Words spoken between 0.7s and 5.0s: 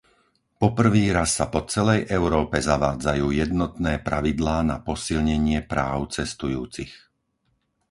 prvý raz sa po celej Európe zavádzajú jednotné pravidlá na